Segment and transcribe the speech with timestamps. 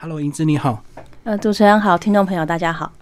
[0.00, 0.80] Hello，银之你好。
[1.24, 2.92] 呃，主持人好，听众朋友大家好。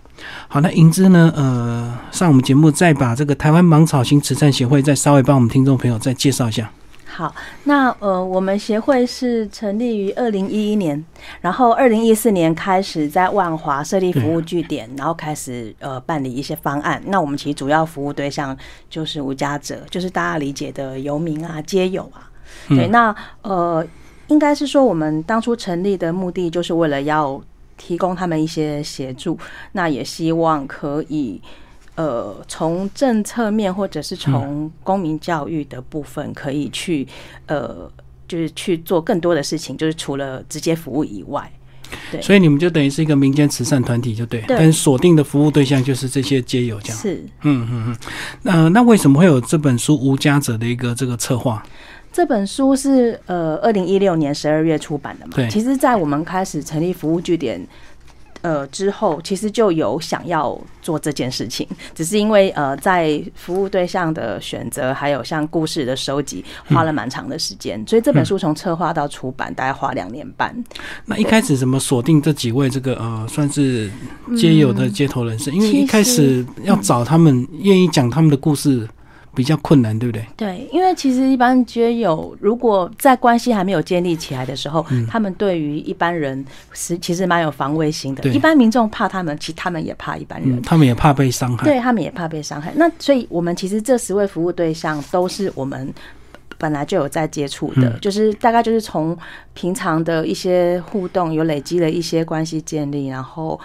[0.49, 1.31] 好，那银之呢？
[1.37, 6.71] 呃，上我们节目再把这个台湾芒草星慈善协会再稍微帮我们听众朋友再介绍一下。
[7.05, 11.05] 好，那呃，我们协会是成立于二零一一年，
[11.43, 17.03] 然后二零一四年开始在万华设立服务据点，然后开始呃办理一些方案。
[17.09, 18.57] 那我们其实主要服务对象
[18.89, 22.25] 就是无家者，就是大家理解的游民啊、街友啊。
[22.71, 23.87] 对，那呃。
[24.29, 27.41] 应该是说，我们当初成立的目的就是为了要
[27.77, 29.39] 提供他们一些协助，
[29.73, 31.41] 那也希望可以
[31.95, 37.07] 呃从政策面或者是从公民教育的部分，可以去
[37.47, 37.91] 呃
[38.27, 41.49] 就是去做更多的事情，就是除了直接服务以外，
[42.11, 46.99] 对，所以你们就等于是一个民间慈善团体，就对，但锁定的服务对象就是这些街友，这样。
[46.99, 47.97] 是，嗯嗯嗯，
[48.43, 51.63] 那那为什么会有这本书《无家者》的一个这个策划？
[52.17, 55.33] 这本书是呃，二零一六年十二月出版的嘛？
[55.37, 55.47] 对。
[55.51, 57.61] 其实，在我们开始成立服务据点
[58.41, 70.57] 呃之后，其实就有想要做这件事情，只是因为呃，在服务对象的选择，还有像故事的收集，花了蛮长的时间，所以这本书从策划到出版，大概花两年半。
[71.05, 73.91] 那一开始怎么锁定这几位这个呃，算是
[74.35, 75.51] 街友的街头人士？
[75.51, 78.89] 因为一开始要找他们愿意讲他们的故事。
[79.37, 80.27] 比较困难，对不对？
[80.37, 86.43] 对，因为其实一般街友，如果在关系还没有建立起来的时候，他们对于一般人
[86.73, 88.29] 是其实蛮有防卫心的。
[88.31, 91.65] 一般民众怕他们，其实他们也怕一般人，他们也怕被伤害。
[91.65, 92.73] 对他们也怕被伤害。
[92.77, 95.93] 那所以，我们其实这十位服务对象都是我们
[96.57, 99.17] 本来就有在接触的，就是大概就是从
[99.53, 103.61] 平常的一些互动，有累积了一些关系建立，然后。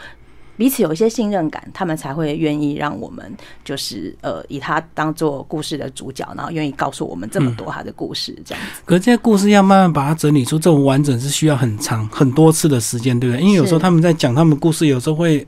[0.62, 8.84] 彼此有一些信任感，他们才会愿意让我们就是呃以他当做故事的主角，然后愿意告诉我们这么多他的故事这样子。
[8.86, 13.42] 可这些故事要慢慢把它整理出这种完整，是需要很长很多次的时间，对不对？
[13.42, 15.48] 因为有时候他们在讲他们故事，有时候会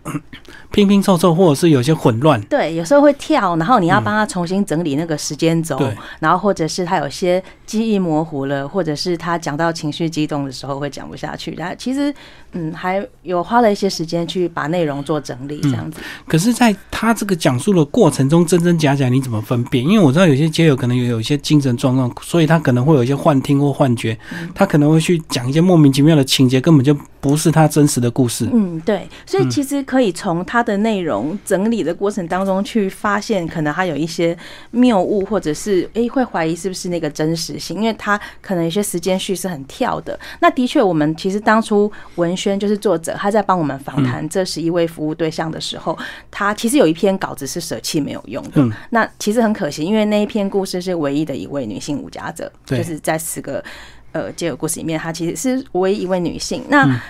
[0.73, 2.41] 拼拼凑凑，或者是有些混乱。
[2.43, 5.79] 对，有时候会跳，然后你要帮他重新整理那个时间轴，
[6.19, 11.51] 然后或者是他有些记忆模糊了，或者是他讲到情绪激动的时候会讲不下去。
[11.51, 12.11] 然后其实
[12.53, 15.03] 嗯，还有花了一些时间去把内容。
[15.03, 19.85] 做整理这样子，可是，在他这个讲述的过程中，真真假假你怎么分辨？
[19.85, 24.17] 因为我知道有些街友可能有有一些精神状况，所以他可能会有一些幻听或幻觉，
[24.55, 28.47] 他可能会去讲一些莫名其妙的情节，根本就不是他真实的故事。
[28.53, 34.37] 嗯，对，所以其实可以从他的内容整理的过程当中去发现，可能他有一些
[34.71, 40.17] 谬误，或者是诶会怀疑是不是那个真实性，因为他可能有些时间序是很跳的。
[40.39, 44.87] 那的确，我们其实当初文轩就是作者，他在帮我们访谈这十一位。
[44.93, 45.97] 服务对象的时候，
[46.29, 48.63] 他其实有一篇稿子是舍弃没有用的。
[48.91, 53.63] 那其实很可惜，因为那一篇故事是唯一的一位女性无家者，就是在十个
[54.11, 56.63] 呃接友故事里面，她其实是唯一一位女性。
[56.69, 57.01] 那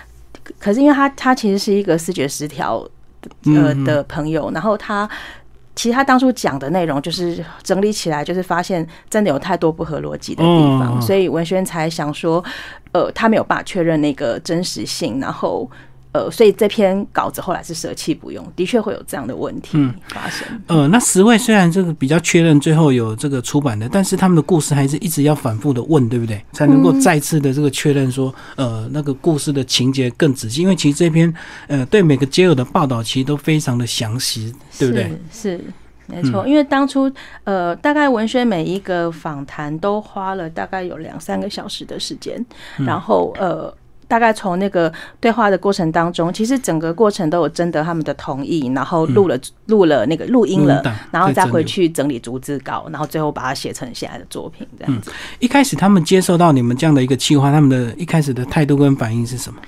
[0.58, 2.88] 可是因为她她其实是一个视觉失调
[3.46, 5.10] 呃的朋友，然后他
[5.76, 12.44] 其实他当初讲的内容就是整理起来，就是发现真的有太多不合逻辑的地方，所以文轩才想说，
[12.92, 15.70] 呃，他没有办法确认那个真实性，然后。
[16.14, 19.78] 呃，所以这篇稿子后来是舍弃不用，的确会有这样的问题
[20.10, 20.48] 发生。
[20.68, 26.40] 呃，那十位虽然这个比较确认最后有这个出版的，但是他们的故事还是一直要反复的问，对不对？
[26.52, 30.62] 才能够再次的这个确认说，呃，那个故事的情节更仔细。
[30.62, 31.34] 因为其实这篇
[31.68, 35.12] 呃对每个街友的报道其实都非常的详细，对不对？
[35.32, 35.60] 是
[36.06, 37.12] 没错，因为当初
[37.44, 42.46] 呃大概文轩每一个访谈都花了大概有两三个小时的时间，
[42.78, 43.74] 然后呃。
[44.14, 49.36] 大概从那个对话的过程当中，其实整个过程都有征得他们的同意，然后录了
[49.66, 55.12] 录了那个录音了，然后再回去整理逐字稿，然后最后把它写成现在的作品这样子。
[55.40, 59.60] 一开始他们接受到你们这样的一个计划，他们的一开始的态度跟反应是什么？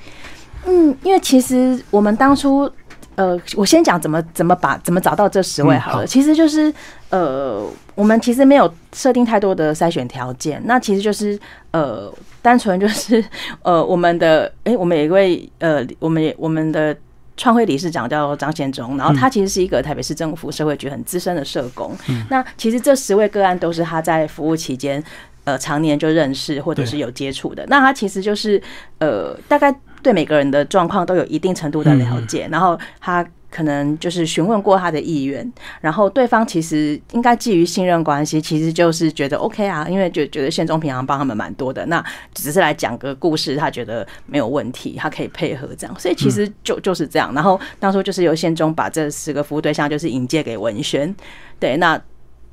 [0.67, 2.71] 嗯，因为其实我们当初。
[3.15, 6.05] 呃，我先讲怎么怎么把怎么找到这十位好了。
[6.05, 6.73] 其实就是
[7.11, 11.39] 呃，我们其实没有设定太多的筛选条件，那其实就是
[11.71, 13.23] 呃，单纯就是
[13.63, 16.95] 呃，我们的哎，我们有一位呃，我们我们的
[17.37, 21.95] 创会理事长叫张宪忠，然后他其实是一个台北市政府社会局很资深的社工。
[22.09, 25.03] 嗯那其实这十位个案都是他在服务期间
[25.45, 27.65] 呃常年就认识或者是有接触的。
[27.67, 28.61] 那他其实就是
[28.99, 29.73] 呃，大概。
[30.03, 33.25] 对每个人的状况都有一定程度的了解，然后他
[33.55, 35.49] 可能就是询问过他的意愿，
[35.79, 42.03] 然后对方其实应该基于信任关系，其实就是觉得 OK 啊，因为就觉得宪中平常帮他们蛮多的，那
[42.33, 47.33] 只是来讲个故事，他觉得没有问题，他可以配合这样，所以其实就就是这样。
[47.33, 51.15] 然后当初就是由宪中把这四个服务对象就是引荐给文轩，
[51.57, 51.97] 对，那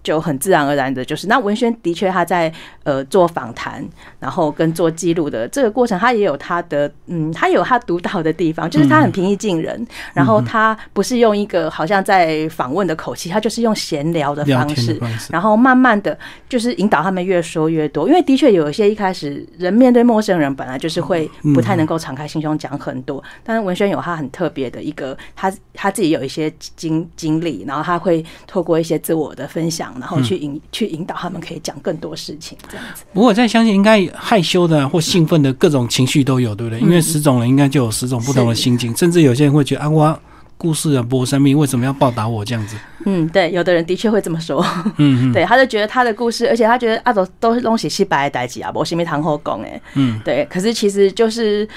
[0.02, 2.52] 就很自然而然的，就是那文轩的确他在
[2.82, 3.84] 呃做访谈，
[4.18, 15.00] 然后跟做记录的这个过程，他也有他的嗯，他有他独到的地方，就是他很平易近人，然后他不是用一个好像在访问的口气，他就是用闲聊的方式，
[15.30, 29.91] 然后慢慢的就是引导他们越说越多，因为的确有一些一开始人面对陌生人本来就是会不太能够敞开心胸讲很多，但是文轩有他很特别的一个，他他自己有一些经经历，然后他会透过一些自我的分享。
[29.98, 33.04] 然后去引去引导他们，可以讲更多事情，这样子。
[33.12, 36.80] 不过我在相信，应该害羞的或兴奋的各种情绪都有，对不对？
[36.80, 40.20] 因为十种人应该就有十种不同的心境，甚至有些人会觉得啊，我
[40.56, 42.76] 故事啊，播生命为什么要报答我这样子？
[43.04, 44.64] 嗯，对，有的人的确会这么说。
[44.98, 49.80] 嗯， 对，他就觉得他的故事，而且他觉得阿斗都是东西西白代际啊，我是没堂后讲哎。
[49.94, 50.44] 嗯，对。
[50.50, 51.68] 可是其实就是。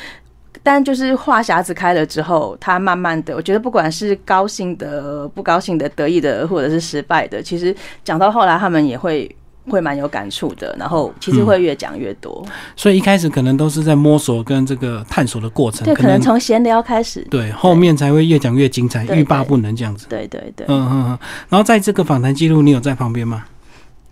[0.63, 9.33] 但就是话匣子开了之后，他慢慢的，我觉得不管是高兴的、不高兴的、得意的，或者是失败的，其实讲到后来，他们也会
[9.67, 10.75] 会蛮有感触的。
[10.77, 12.45] 然后其实会越讲越多。
[12.75, 15.83] 所以一开始可能都是在摸索跟这个探索的过程。
[15.85, 17.25] 对，可能从闲聊开始。
[17.29, 20.07] 对，后面才会越讲越精彩，欲罢不能这样子。
[20.07, 20.65] 对对对。
[20.67, 21.19] 嗯嗯嗯。
[21.49, 23.43] 然后在这个访谈记录，你有在旁边吗？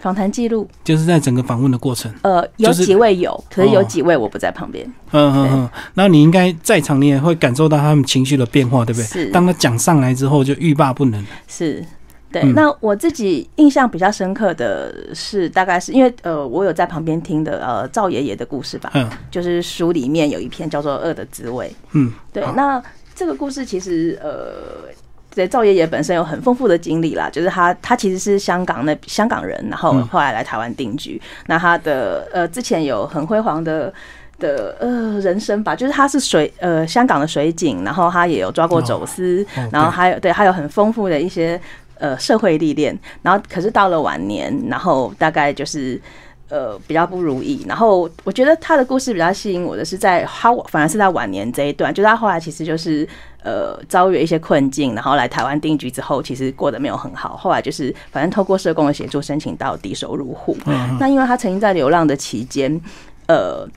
[0.04, 2.14] 访谈记录就是在整个访问的过程。
[2.24, 4.86] 呃，有几位有，可是有几位我不在旁边。
[5.12, 5.70] 嗯嗯嗯。
[5.94, 9.06] 然后你应该在场，你也会感受到他们情绪的变化，对不对？
[9.06, 9.26] 是。
[9.28, 11.26] 当他讲上来之后，就欲罢不能。
[11.48, 11.82] 是。
[12.34, 12.44] 对。
[12.52, 18.92] 那我自己印象比较深刻的是，大概是因为呃，我有在旁边听的呃赵爷爷的故事吧。
[18.96, 19.10] 嗯。
[19.32, 21.68] 就是书里面有一篇叫做《恶的滋味》。
[21.94, 22.12] 嗯。
[22.34, 22.44] 对。
[22.58, 22.84] 那
[23.16, 24.92] 这个故事其实呃。
[25.36, 31.20] 对赵爷爷本身有很丰富的经历啦，就是他他其实是香港那香港人，然后后来来台湾定居。
[31.48, 33.92] 那他的呃之前有很辉煌的
[34.40, 41.60] 的呃人生吧，就是他是水呃香港的水警，然后他也有抓过走私，然后还有对还有很丰富的一些
[41.98, 42.98] 呃社会历练。
[43.22, 46.00] 然后可是到了晚年，然后大概就是
[46.54, 47.66] 呃比较不如意。
[47.68, 53.08] 然后我觉得他的故事比较吸引我的是在他反而是在晚年这一段，就是他后来其实就是。
[53.46, 57.36] 呃，遭遇一些困境，然后来台湾定居之后，其实过得没有很好。
[57.36, 60.56] 后来就是，反正透过社工的协助，申请到低收入户。
[60.98, 62.80] 那因为他曾经在流浪的期间，
[63.28, 63.68] 呃。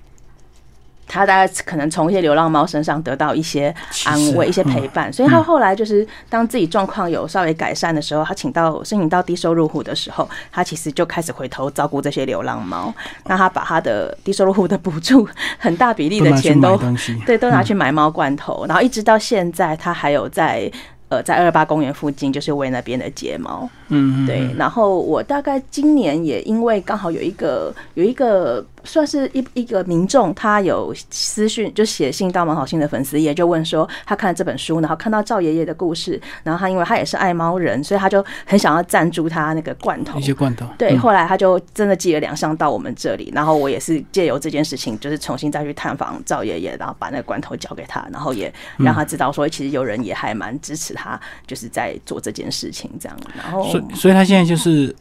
[1.07, 3.75] 他大概可能从一些流浪猫身上得到一些
[4.05, 12.93] 安慰、一些陪伴，所以他后来就是当自己状况有稍微改善的时候，他请到申请到低收入户的时候，他其实就开始回头照顾这些流浪猫。
[13.25, 15.27] 那他把他的低收入户的补助
[15.59, 16.79] 很大比例的钱都
[17.25, 20.71] 对都拿 去买猫罐头，然后一直到现在，他还有在。
[21.09, 24.53] 呃，在二八公园附近，就是喂那边的睫毛，嗯，对。
[24.59, 40.67] 然后我大概今年也因为刚好有一个有一个算是一一个民众，他有私讯就写信到蛮好心的粉丝页，就问说他看了这本书，然后看到赵爷爷的故事，然后他因为他也是爱猫人，所以他就很想要赞助他那个罐头，一些罐头。
[40.79, 50.97] 对，后来他就真的寄了两箱到我们这里，然后我也是借由这件事情，就是重新再去探访赵爷爷，然后把那个罐头交给他，然后也让他知道说，其实有人也还蛮支持。
[50.97, 54.95] 他就是在做这件事情，这样，然后，所以，所以他现在就是，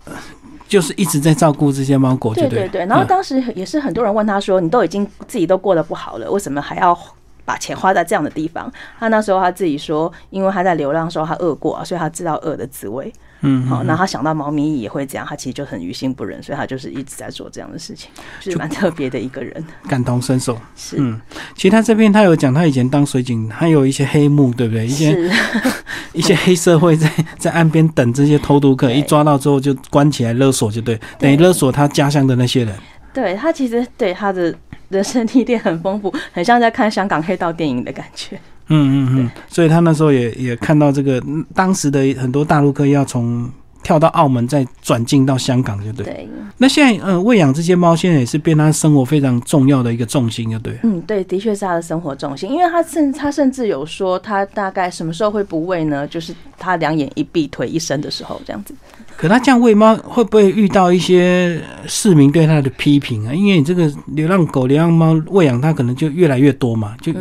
[0.67, 2.85] 就是一直在照顾这些猫狗，对对对。
[2.85, 6.97] 然后当时也是很多人问他说：“你都已经自己都过得不好了，为什么还要
[7.45, 18.09] 把钱花在这样的地方？”他那时候他自己说：“因为他在流浪的时候他饿过，所以他知道饿的滋味。”嗯，好，那他想到猫咪也会这样，他其实就很于心不忍，所以他就是一直在做这样的事情，
[18.39, 20.57] 就是蛮特别的一个人，感同身受。
[20.75, 21.19] 是，嗯，
[21.55, 24.85] 其实他这边他有讲，他以前当水警，还有一些黑幕，对不对？
[24.85, 25.31] 一些
[26.13, 32.75] 一些黑社会在在岸边等这些偷渡客，一抓到之后就关起来勒索，就对，等于勒索他家乡的那些人。
[33.13, 34.53] 对他其实对他的
[34.89, 38.39] 人生历练很丰富，很像在看香港黑道电影的感觉。
[38.67, 41.21] 嗯嗯嗯，所以他那时候也也看到这个
[41.53, 43.49] 当时的很多大陆客要从
[43.83, 46.05] 跳到澳门再转进到香港，就对。
[46.05, 46.29] 对。
[46.57, 50.79] 那现在呃，喂养这些猫现在也是变他生活非常重要的一个重心，就对。
[50.83, 56.07] 嗯，对，的确是他的生活重心，因为他甚他甚至有说他大概什么时候会不喂呢？
[56.07, 58.73] 就是他两眼一闭腿一伸的时候，这样子。
[59.17, 63.33] 可他这样喂猫，会不会遇到一些市民对他的批评啊？
[63.33, 67.13] 因为你这个流浪狗、流浪猫喂养，它可能就越来越多嘛，就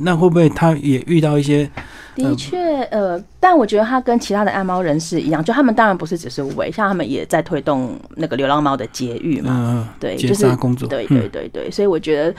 [0.00, 1.70] 那会不会他也遇到一些？
[2.16, 12.32] 的确，呃，但我觉得他跟其他的爱猫人士一样，就他们当然不是只是喂，像他们也在推动那个流浪猫的节育嘛，嗯对，就是工作，对对对对，所以我觉得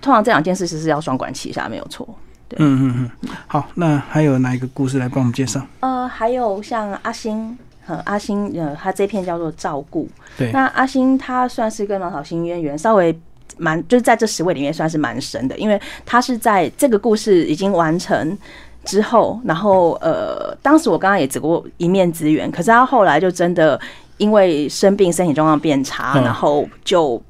[0.00, 2.08] 通常这两件事是是要双管齐下，没有错。
[2.56, 5.60] 嗯嗯嗯，好，那还有哪一个故事来帮我们介绍？
[5.80, 7.58] 呃，还有像阿星。
[8.04, 10.08] 阿星，呃，他这篇叫做照顾。
[10.38, 13.18] 对，那阿星他算是跟芒草星渊源稍微
[13.58, 18.36] 蛮，就是在这十位里面算是蛮深的，因为他是在这个故事已经完成
[18.84, 23.80] 之后，然后呃，当时我刚刚也只过一面之缘，可是他后来就真的
[24.18, 27.20] 因为生病身体状况变差，嗯然后就。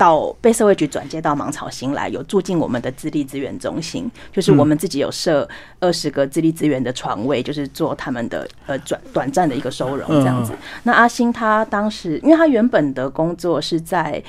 [0.00, 5.46] 到被社会局转接到芒草新来，有住进我们的自立资源中心，就是我们自己有设
[5.78, 10.54] 二十个自立资源的床位，就是做他们的呃短短暂的一个收容这样子。
[10.84, 14.22] 那阿星他当时，因为他原本的工作是在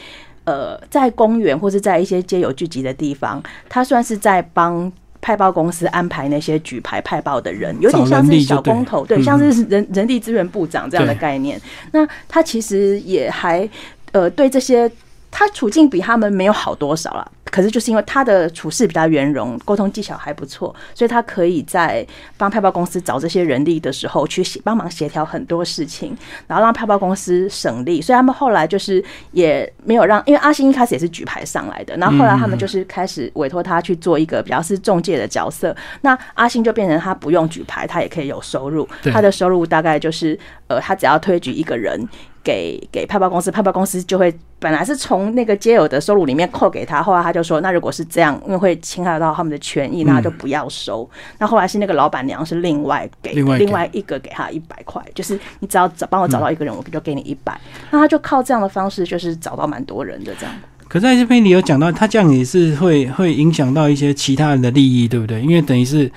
[0.44, 4.92] 呃在公园或是在一些街友聚集的地方，他算是在帮。
[5.24, 11.62] 派报公司安排那些举牌派报的人，有点像是小工头，对，嗯像是人人力资源部长这样的概念。
[11.92, 13.70] 那他其实也还
[14.14, 14.92] 呃对这些。
[15.32, 22.06] 他处境比他们没有好多少啦，可是就是因为他的处事比较圆融，沟通技巧还不错，所以他可以在
[22.38, 26.16] 帮派报公司找这些人力的时候去协帮忙协调很多事情，
[26.48, 28.02] 然后让派报公司省力。
[28.02, 35.76] 所以他们后来就是也没有让，因为阿星一开始也是举牌上来的，然后后来他们就是开始委托他去做一个比较是中介的角色。
[36.02, 42.08] 那阿星就变成他不用举牌，他也可以有收入，他的收入大概就是呃，他只要推举一个人。
[42.44, 51.08] 给给派报公司，派报公司就会本来是从那个接友的收入里面扣给他，后来他就说，那如果是这样，因为会侵害到他们的权益，那就不要收。
[51.38, 57.60] 那后来是那个老板娘是另外给另外给另外一个给他一百块，就是你只要找帮我找到一个人，我就给你一百。
[57.92, 60.56] 那他就靠这样的方式，就是找到蛮多人的这样。
[60.92, 65.42] 可在这边你有讲到，他这样也是会会影响到一些其他人的利益，对不对？
[65.42, 66.12] 因为等于是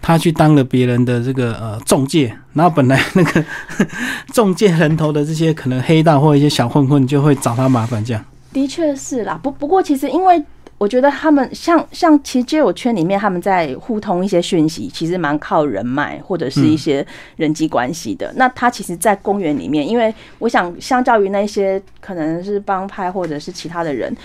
[0.00, 3.44] 他去当了别人的这个呃中介，然后本来那个
[4.32, 8.24] 中介人头的这些可能黑道或一些小混混就会找他麻烦，这样。
[8.52, 10.40] 的确是啦，不不过其实因为
[10.80, 17.06] 我觉得他们像像其实街友圈里面他们在互通一些讯息，其实蛮靠人脉或者是一些
[17.36, 18.32] 人际关系的。
[18.36, 24.16] 那他其实，在公园里面，因为我想相较于那些可能是帮派或者是其他的人。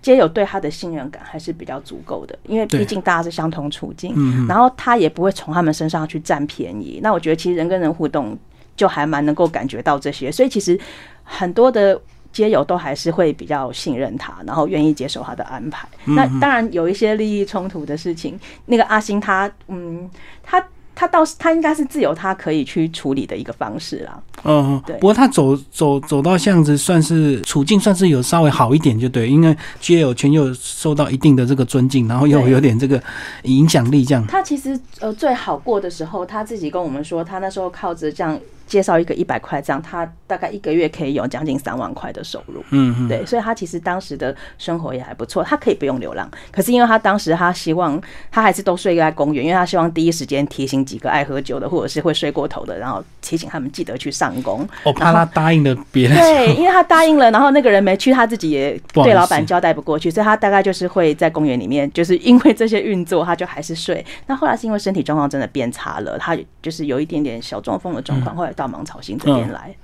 [0.00, 7.00] 街友对他的信任感还是比较足够的，因为毕竟大家是相同处境，嗯然后他也不会从他们身上去占便宜。
[7.02, 8.38] 那我觉得其实人跟人互动
[8.76, 10.78] 就还蛮能够感觉到这些，所以其实
[11.22, 11.98] 很多的
[12.34, 15.88] 街友都还是会比较信任他，然后愿意接受他的安排。
[16.04, 20.10] 那当然有一些利益冲突的事情，那个阿星他嗯
[20.42, 20.62] 他。
[20.96, 24.22] 他倒是，他应该是自由他可以去处理的一个方式啦。
[24.44, 33.02] 嗯，对不过他走走走到巷子，算是处境算是有稍微好一点，就对，因为街友圈又受到一定的这个尊敬，然后又有点这个
[33.42, 34.24] 影响力，这样。
[34.28, 42.64] 他其实呃最好过的时候，他自己跟我们说，他那时候靠着这样介绍一个一百块这样，他大概一个月可以有将近三万块的收入。
[42.70, 46.30] 嗯嗯，对，所以他其实当时的生活也还不错，他可以不用流浪。
[46.50, 54.66] 可是因为他当时他希望他还是都睡在公园，因为他希望第一时间提醒几个爱喝酒的或者是会睡过头的，然后提醒他们记得去上工。
[54.84, 56.16] 我怕他答应了别人。
[56.16, 64.04] 对，因为他答应了，然后那个人没去，他自己也对老板交代不过去，所以他大概就是会在公园里面，就是因为这些运作，他就还是睡。
[64.26, 69.74] 那后来是因为身体状况真的变差了，他就是有一点点小中风的状况，后来到芒草星这边来。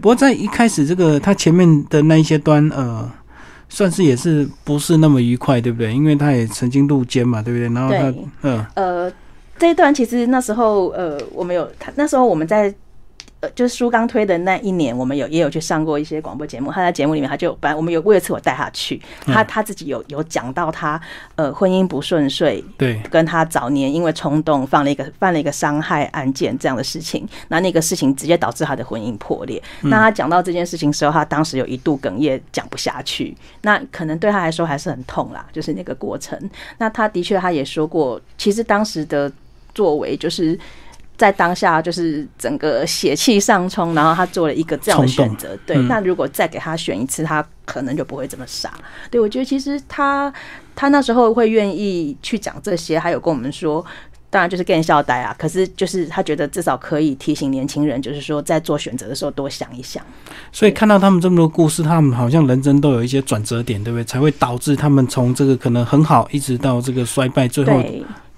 [0.00, 3.10] 不过在一开始这个他前面的那一些端，呃，
[3.68, 5.92] 算是也是不是那么愉快，对不对？
[5.92, 7.68] 因为他也曾经入监嘛，对不对？
[7.74, 9.12] 然后他对，嗯呃，
[9.58, 12.74] 这一段其实那时候，呃，我们有他那时候我们在。
[13.40, 16.70] 呃，就是书刚推的那一年，我们有也有去上过一些广播节目。
[16.70, 21.00] 他在节目里面，他就本来我们有过一次我带他去，他他自己有有讲到他
[21.36, 29.62] 呃婚姻不顺遂，对，跟他早年因为冲动犯了一个犯了一个伤害案件这样的事情，那那个事情直接导致他的婚姻破裂。
[29.84, 33.34] 那他讲到这件事情的时候，他当时有一度哽咽，讲不下去。
[33.62, 36.38] 那可能对他来说还是很痛啦，就是那个过程。
[36.76, 39.32] 那他的确他也说过，其实当时的
[39.74, 40.58] 作为就是。
[41.20, 45.54] 在当下，就是整个血气上冲，然后他做了一个这样的选择。
[45.66, 48.72] 对，嗯那如果再给他选一次，他可能就不会这么傻。
[49.10, 50.32] 对我觉得，其实他
[50.74, 53.84] 他那时候会愿意去讲这些，还有跟我们说，
[54.30, 55.36] 当然就是更笑呆啊。
[55.38, 60.02] 可是就是他觉得至少可以提醒年轻人，就是说在做选择的时候多想一想。
[60.50, 64.04] 所以看到他们这么多故事，他们好像人生都有一些转折点，对不对？
[64.04, 67.84] 才会导致他们从这个可能很好，一直到这个衰败，最后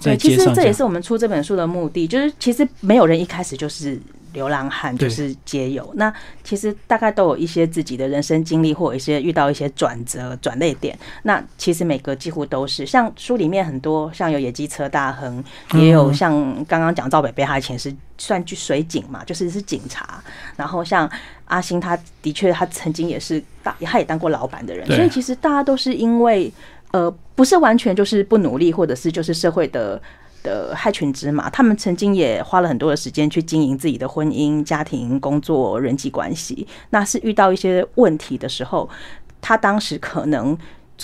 [0.02, 0.36] 对其。
[0.36, 4.00] 实这也是我们出这本书的目的，就是其实没有人一开始就是
[4.32, 5.88] 流浪汉，就是街友。
[5.94, 10.98] 那其实大概都有一些自己的人生经历，或者一些遇到一些转折、转捩点。
[11.22, 15.44] 那其实每个几乎都是，像书里面很多，像有野鸡车大亨，
[15.74, 16.32] 也有像
[16.66, 20.22] 刚刚讲赵北北，他以前是算去水警嘛，就是是警察。
[20.56, 21.08] 然后像
[21.44, 26.52] 阿星，他的确他曾经也是大，他也当过老板的人，所以其实大家都是因为。
[26.92, 30.00] 呃，不是完全就是不努力，或者是就是社会的
[30.42, 31.50] 的害群之马。
[31.50, 36.66] 他们曾经也花了很多的时间去经营自己的婚姻、家庭、工作、人际关系。
[36.90, 38.88] 那是遇到一些问题的时候，
[39.40, 40.56] 他当时可能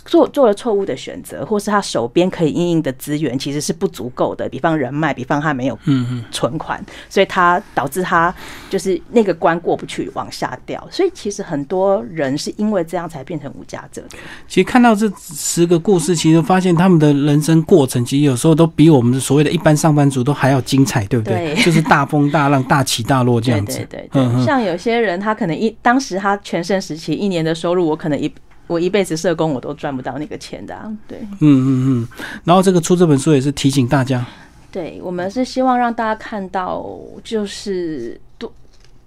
[0.05, 8.35] 做做了错误的选择，或是他手边可以应应的资源其实是不足够的，比方人脉，比方他没有嗯嗯，存款，所以他导致他
[8.71, 10.87] 就是那个关过不去，往下掉。
[10.91, 14.03] 所以其实很多人是因为这样才变成无家者。
[14.47, 21.55] 其实看到这十个故事，其实发现他们的人生过程，其实有时候都比我们所谓的一般上班族都还要精彩，对不对？
[21.55, 23.87] 对就是大风大浪、大起大落这样子。
[23.91, 28.33] 对对像有些人他可能一当时他全盛时期一年的收入，我可能一
[28.69, 30.89] 我一辈子社工我都赚不到那个钱的、啊。
[31.09, 32.09] 对，嗯嗯嗯。
[32.45, 34.25] 然后这个出这本书也是提醒大家，
[34.71, 36.87] 对我们是希望让大家看到，
[37.25, 38.53] 就是多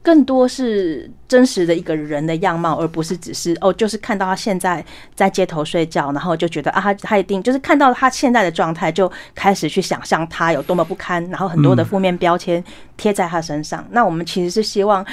[0.02, 12.64] 更多是真实的一个人的样貌，而不是只是哦，就是看到他现在在街头睡觉，然后就觉得啊，他他一定就是看到他现在的状态，就开始去想象他有多么不堪，然后很多的负面标签
[12.98, 13.86] 贴在他身上。
[13.92, 15.06] 那我们其实是希望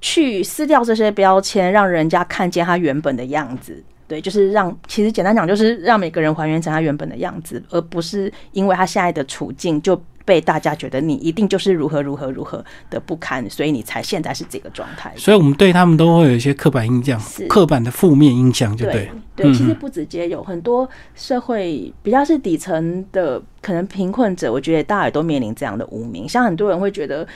[0.00, 3.82] 去撕掉这些标签，让人家看见他原本的样子。
[4.06, 15.12] 对，就是让，其实简单讲，就是让每个人还原成他原本的样子，而不是因为他现在的处境就被大家觉得你一定就是如何如何如何的不堪，所以你才现在是这个状态。
[15.14, 19.10] 所以我们对他们都会有一些刻板印象、刻板的负面印象，就对对。
[19.36, 26.26] 对，嗯其实不止街有很多社会比较是底层的，可能贫困者，我觉得大家也都面临这样的污名。
[26.26, 27.26] 像很多人会觉得，呃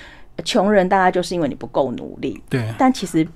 [0.44, 3.26] 穷人大概就是因为你不够努力，对，但其实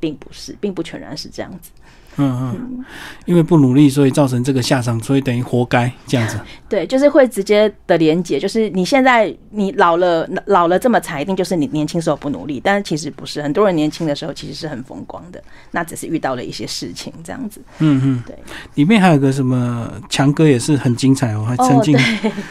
[0.00, 1.70] 并不是，并不全然是这样子。
[2.16, 2.84] 嗯嗯，
[3.24, 6.38] 因为不努力，所以造成这个下场，所以等于活该这样子。
[6.68, 17.62] 对，就是会直接的连结，就是你现在你老了，老了这么惨，一定就是你年轻时候不努力，但是其实不是，很多人年轻的时候其实是很风光的，那只是遇到了一些事情这样子。
[17.78, 18.36] 嗯嗯，对。
[18.74, 21.96] 里面还有个什么强哥也是很精彩哦，还曾经、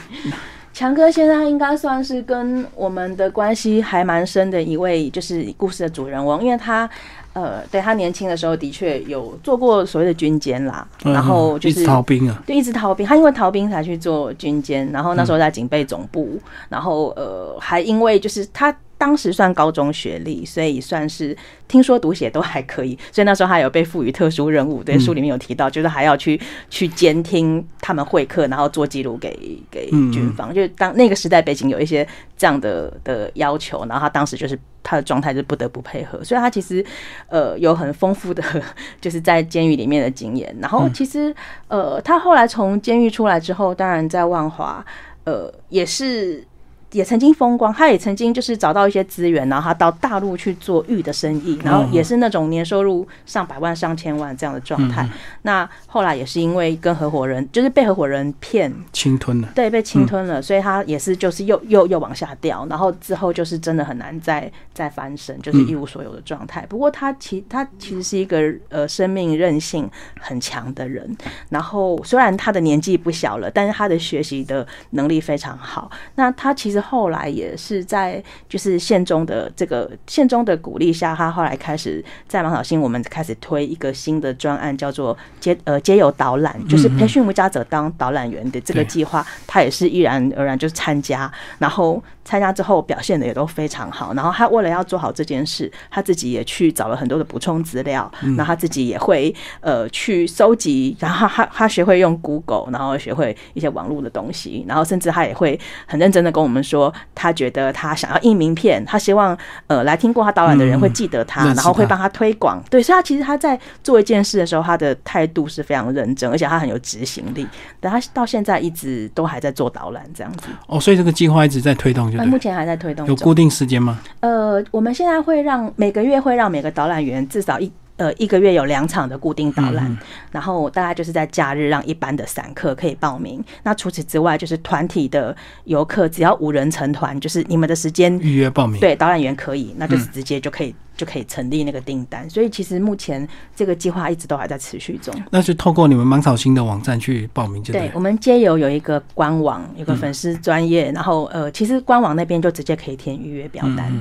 [0.74, 6.90] 强哥现在应该算是跟我们的关系还蛮深的一位，就是故事的主人翁，因为他。
[7.34, 13.08] 呃，对他年轻的时候的确有做过所谓的军监啦，嗯然后就是逃兵啊，对，一直逃兵。
[13.08, 16.38] 他因为逃兵才去做军监，然后那时候在警备总部，
[16.68, 21.36] 然后呃，还因为就是他当时算高中学历，所以算是
[21.68, 24.84] 听说读写都还可以，所以那时候他有被赋予特殊任务。
[24.84, 26.40] 对，书里面有提到，就是还要去
[26.70, 29.36] 去监听他们会客，然后做记录给
[29.72, 30.54] 给军方。
[30.54, 34.60] 就是当那个时代背景有一些这样的的要求，然后他当时就是。
[34.84, 36.84] 他的状态就不得不配合，所以他其实
[37.28, 38.44] 呃有很丰富的
[39.00, 40.54] 就是在监狱里面的经验。
[40.60, 41.34] 然后其实
[41.68, 44.84] 呃他后来从监狱出来之后，当然在万华
[45.24, 46.44] 呃也是。
[46.92, 55.08] 也曾经风光，他也曾经就是找到一些资源，然后他到大陆去做玉的生意，然后也是那种年收入上百万、上千万这样的状态。
[55.44, 66.66] 那后来也是因为跟合伙人，就是被合伙人骗侵吞了，对，被侵吞了，所以他也是就是又又又往下掉，然后之后就是真的很难再再翻身，就是一无所有的状态。
[66.68, 71.16] 不过他其他其实是一个呃生命韧性很强的人，
[71.48, 75.90] 然后虽然他的年纪不小了，但是他的学习的能力非常好。
[76.16, 76.81] 那他其实。
[76.82, 94.14] 后来也是在就是县中的这个县中的鼓励下，他后来开始在芒草星，我们开始推一个新的专案，叫做街呃街游导览，就是培训无家者当导览员的这个计划，他也是毅然而然就是参加，然后参加之后表现的也都非常好。
[94.14, 106.62] 然后他为了要做好这件事，他自己也去找了很多的补充资料，然后他自己也会呃去收集，然后他他学会用 Google，然后学会一些网络的东西，然后甚至他也会很认真的跟我们。
[106.72, 112.64] 说他觉得他想要印名片，他希望呃来听过他导览的人会记得他，然后会帮他推广。
[112.70, 117.46] 对，所以他其实他在做一件事的时候，他的态度是非常认真，而且他很有执行力。
[117.80, 120.48] 但他到现在一直都还在做导览这样子。
[120.68, 123.06] 哦，所以这个计划一直在推动，就目前还在推动。
[123.08, 124.00] 有固定时间吗？
[124.22, 127.72] 呃，我们现在会让每个月会让每个导览员至少一。
[128.02, 129.96] 呃，一个月有两场的固定导览，
[130.32, 133.44] 然后大概就是在假日让一般的散客可以报名。
[133.62, 135.36] 那除此之外，就是团体的
[135.66, 142.28] 游客，只要五人成团，就是你们的时间预约报名，对导览员可以，那就是直接就可以就可以成立那个订单。
[142.28, 145.14] 所以其实目前这个计划一直都还在持续中。
[145.30, 147.92] 那就透过你们芒草星的网站去报名就对。
[147.94, 153.94] 我们街友有一个官网，有个粉丝专业，然后呃，其实官网那边就直接可以填预约表单。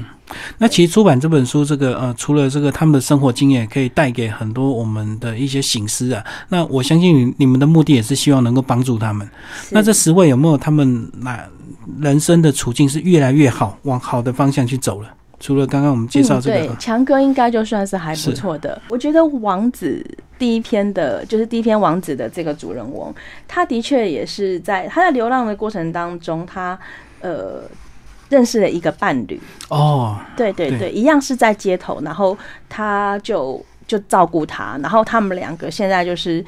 [0.58, 6.24] 那其实出版这本书，这个呃，除了这个他们的生活经验，可以带给很多我们的一些醒思啊。
[6.48, 9.28] 那我相信你你们的目的也是希望能够帮助他们。
[9.70, 11.42] 那这十位有没有他们那
[12.00, 15.08] 人生的处境是越来越好，往好的方向去走了？
[15.38, 18.80] 除了刚刚我们介绍这个，对强哥应该就算是还不错的。
[18.90, 20.04] 我觉得王子
[20.38, 23.14] 第一篇的，就是第一篇王子的这个主人翁，
[23.48, 26.78] 他的确也是在他在流浪的过程当中，他
[27.20, 27.62] 呃。
[28.30, 29.38] 认识了一个伴侣
[29.68, 32.34] 哦，对对对，一样是在街头，然后
[32.68, 36.42] 他就就照顾他，然后他们两个现在就是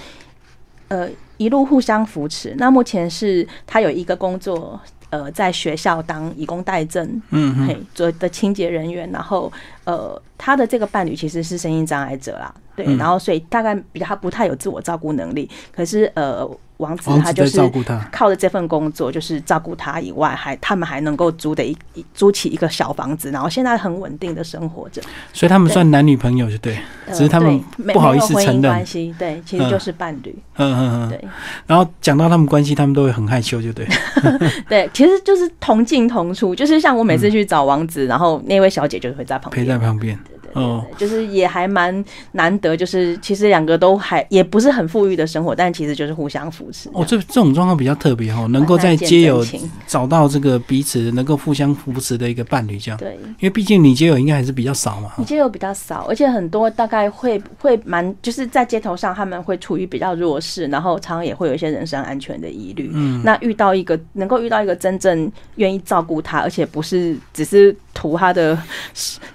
[0.89, 2.55] 呃一路互相扶持。
[2.57, 4.81] 那目前是他有一个工作。
[5.13, 9.53] 呃，在学校当以工代赈，嗯嘿，做的清洁人员，然后
[9.85, 16.49] 呃，他的这个伴侣其实是身心障碍者啦，对，嗯然后所以大概比较不太有自我照顾能力，可是呃，
[16.83, 25.01] 王子他就是照顾他，靠着这份工作，就是照顾他以外，还他们还能够租的一一租起一个小房子，然后现在很稳定的生活着。
[25.33, 27.59] 所以他们算男女朋友就对，呃只是他们
[27.93, 31.09] 不好意思承认姻关系，对，其实就是伴侣，嗯嗯嗯。
[31.09, 31.25] 对
[31.67, 33.87] 然后讲到他们关系，他们都会很害羞，就对。
[34.69, 40.19] 对，其实就是同进同出，就是像我每次去找王子，然后那位小姐就会在旁边陪在旁边。
[40.53, 46.89] 哦，就是也还蛮难得，就是其实两个都还也不是很富裕的生活，但其实就是互相扶持。
[46.93, 52.99] 哦，这这种状况比较特别哦，能够在见街友情找到这个彼此能够互相扶持的一个伴侣，这样。
[52.99, 55.13] 对，因为毕竟你街友应该还是比较少嘛。
[55.19, 62.91] 你街友比较少，而且很多大概会会蛮就是在街头上他们会处于比较弱势，然后常常也会有一些人身安全的疑虑。
[62.93, 68.59] 嗯，那遇到一个能够遇到一个真正愿意照顾他，而且不是只是图他的，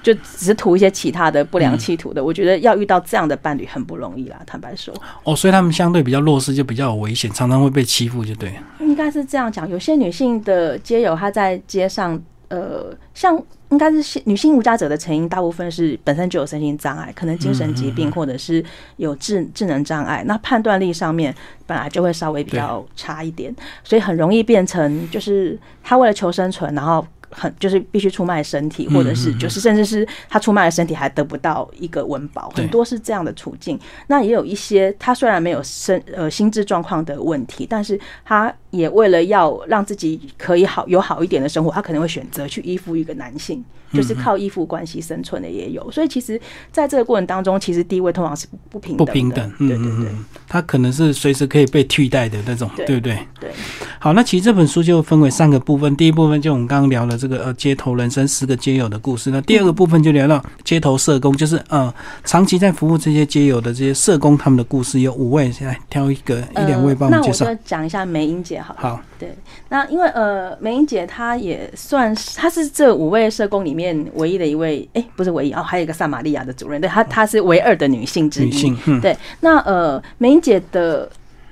[0.01, 4.37] 就只是图一些其他的不良企图的，我觉得要遇到这样的伴侣很不容易啦。
[4.45, 4.93] 坦白说，
[5.23, 8.53] 哦，所以他们相对比较弱势，就比较有危险，常常会被欺负，就对。
[8.79, 9.69] 应该是这样讲。
[9.69, 13.39] 有些女性的街友，她在街上，呃，像
[13.69, 18.63] 应该是女性无家者的成因，大部分是本身就有身心障碍，可能精神疾病或者是
[18.95, 21.33] 有智智能障碍，那判断力上面
[21.65, 27.05] 本来就会稍微比较差一点，所以很容易变成就是她为了求生存，然后。
[27.29, 33.79] 很就是必须出卖身体，或者是就是甚至是他出卖了身体还得不到一个温饱，很多是这样的处境。
[34.07, 45.89] 那也有一些他虽然没有身呃心智状况的问题，但是他也为了要让自己可以好有好一点的生活，他可能会选择去依附一个男性，就是靠依附关系生存的也有。
[45.91, 46.39] 所以其实
[46.71, 53.19] 在这个过程当中，其实地位通常是不不平等的，不平等，嗯对对对嗯嗯，他可能是随时可以被替代的那种，对对不对？
[53.39, 53.49] 对。
[53.99, 67.45] 好，那其实这本书就分为三个部分，第一部分就我们刚刚聊了这个呃街头人生十个街友的故事，那第二个部分就聊到街头社工，就是呃长期在服务这些街友的这些社工他们的故事，有五位，来挑一个一两位帮我呃、那我们介绍。
[67.45, 68.79] 就讲一下梅英姐好了。
[68.79, 69.35] 好，对，
[69.69, 78.45] 那因为呃，梅英姐她也算是，她是这五位社工里面唯一的一位，哎、不是唯一哦，还有一个撒玛利亚的主任，对，她她是唯二的女性之一。
[78.45, 81.09] 女性，嗯，对，那呃，梅英姐的。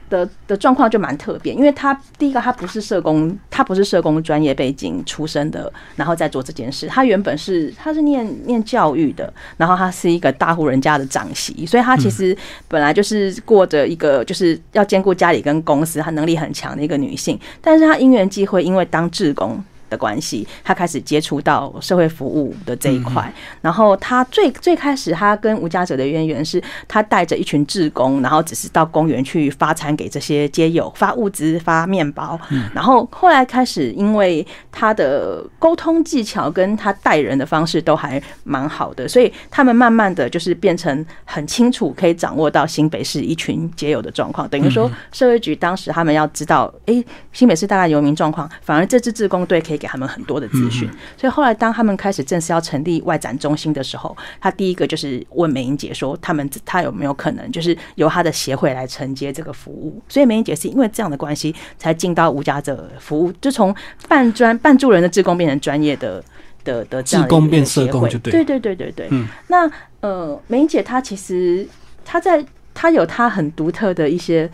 [0.09, 6.87] 的的状况就蛮特别，因为他第一个他不是社工，他不是社工专业背景出身的，然后再做这件事。
[6.87, 12.37] 他原本是他是念念教育的，然后他是一个大户人家的长媳，所以她其实
[12.67, 17.39] 本来就是过着一个就是要兼顾家里跟公司，她能力很强的一个女性。
[17.61, 19.63] 但是她因缘际会，因为当志工。
[19.89, 23.31] 的关系，他开始接触到社会服务的这一块。
[23.61, 32.39] 然后他最最开始，他跟无家者的渊源是，他带着一群志工，然后只是到公园去发餐给这些街友，发物资、发面包。
[32.73, 44.49] 然后后来开始，因为他的沟通技巧跟他带人的方式都还蛮好的，所以他们慢慢的就是变成很清楚，可以掌握到新北市一群街友的状况。
[44.49, 49.75] 等于说，社会局当时他们要知道，诶，新北市大概游民状况，反而这支志工队可以。
[49.85, 60.01] 给他们很多的资讯，所以后来当他们开始正式要成立外展中心的时候，他第一个就是问梅英姐说，他们他有没有可能就是由他的协会来承接这个服务？
[60.09, 63.75] 所以梅英姐是因为这样的关系才进到无家者服务，就从
[64.07, 66.23] 半专半助人的志工变成专业的
[66.63, 69.07] 的的这样志工变社工就对，对对对对对。
[69.11, 69.69] 嗯，那
[69.99, 71.67] 呃，梅英姐她其实
[72.03, 72.43] 她在
[72.73, 74.49] 她有她很独特的一些。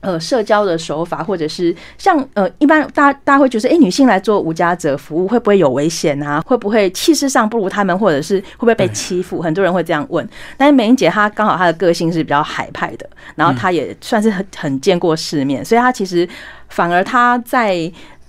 [0.00, 6.40] 呃，社交的手法，或者是像呃，一般大家大家会觉得，哎、欸，女性来做无家者服务会不会有危险啊？
[6.46, 9.42] 会不会气势上不如他们，或者是会不会被欺负？
[9.42, 10.26] 很多人会这样问。
[10.56, 16.28] 但是美英姐她刚好她的个性是比较海派的，然后她也算是很很见过世面，所以她其实
[16.68, 17.74] 反而她在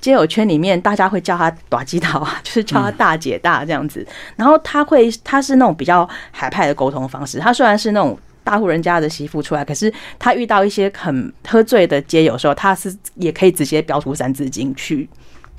[0.02, 4.04] 街友圈里面，大家会叫她短鸡桃啊， 就是叫她大姐大这样子。
[4.36, 7.38] 然后她会，她是那种比较海派的沟通方式。
[7.38, 8.18] 她虽然是那种。
[8.50, 15.08] 大户人家的媳妇出来，可是她遇到一些很喝醉的街友时候，她是也可以直接标出三字经去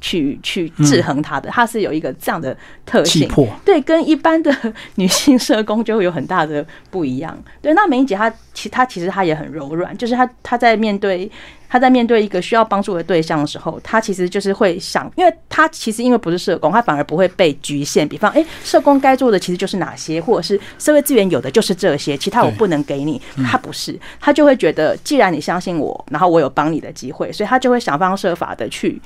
[0.01, 3.29] 去去制衡他的，他是有一个这样的特性，
[3.65, 4.55] 对，跟一般的
[4.95, 7.37] 女性社工就会有很大的不一样。
[7.61, 11.31] 对，那梅英姐她其她其实她也很柔软，就是她她在面对
[11.69, 18.09] 她在面对一个需要帮助的对象的时候，她其实就是会想，因为她其实因为不是社工，她反而不会被局限。
[18.09, 23.21] 比方，哎、欸，社工该做的其实就是哪些，或者是社会资源有的就是这些，其他我不能给你。
[23.45, 29.01] 她不是，她就会觉得，既然你相信我，然后我有帮你的机会，所以她就会想方设法的去。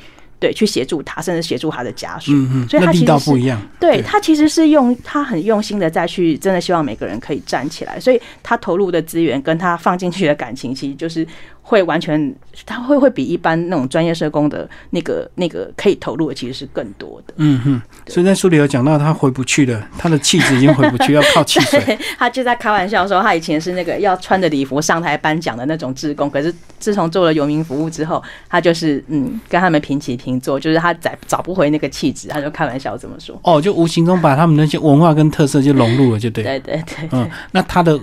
[0.44, 2.30] 对，去协助他，甚至协助他的家属。
[2.32, 3.58] 嗯嗯，所以他其实不一样。
[3.80, 7.98] 对他其实是用他很用心的再去，真的希望每个人可以站起来。
[7.98, 11.26] 所以他投入的资源跟他放进去的感情，其实就是
[11.66, 12.32] 会完全，
[12.66, 17.32] 他会会比一般那种专业社工的那个那个可以投入的其实是更多的。
[17.38, 21.98] 嗯哼，所以在书里有讲到，他回不去了，他的气质已经回不去，要靠 汽水。
[22.18, 33.40] 他就在开玩笑说，他以前是那个要穿着礼服上台颁奖的那种职工，可是自从做了游民服务之后，他就是嗯，跟他们平起平坐，就是他找找不回那个气质，他就开玩笑这么说。
[33.42, 36.44] 哦，就无形中把他们那些文化跟特色就融入了，就对。
[36.44, 37.98] 对对对，嗯，那他的。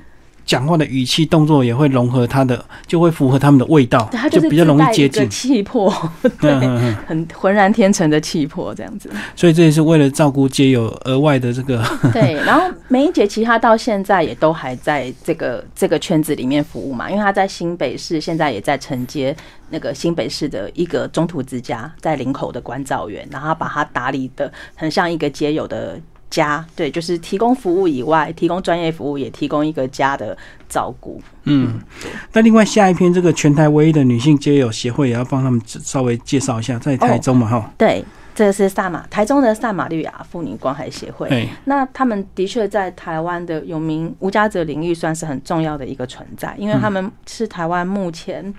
[0.45, 5.93] 讲话的语气、动作也会融合他的，就会符合他们的味道，就比较容易接近气魄，
[6.41, 6.51] 对，
[7.05, 9.09] 很浑然天成的气魄这样子。
[9.35, 11.83] 所以这也是为了照顾街友额外的这个。
[12.11, 19.35] 对， 然后梅英姐其实她到现在也都还在这个这个圈子里面服务嘛，因为她在新北市现在也在承接
[19.69, 25.99] 那个新北市的一个中途之家，在林口的关照员，然后把它打理的很像一个街友的。
[26.31, 30.35] 家对，就是提供服务以外，提供专业服务，也提供一个家的
[30.67, 31.21] 照顾。
[31.43, 31.79] 嗯，
[32.33, 37.71] 那另外下一篇这个全台唯一的女性街友协会也要帮他们稍微介绍一下，在台中嘛哈。
[37.77, 41.49] 对，这个是萨马台中的萨马利亚妇女关怀协会。
[41.65, 48.53] 那他们的确在台湾的有名无家者领域算是很重要的一个存在，因为他们是台湾目前